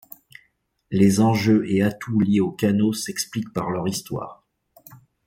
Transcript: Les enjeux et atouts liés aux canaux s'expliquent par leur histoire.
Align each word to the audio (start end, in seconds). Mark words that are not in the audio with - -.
Les 0.89 1.19
enjeux 1.19 1.69
et 1.69 1.83
atouts 1.83 2.19
liés 2.21 2.39
aux 2.39 2.49
canaux 2.49 2.91
s'expliquent 2.91 3.53
par 3.53 3.69
leur 3.69 3.87
histoire. 3.87 4.43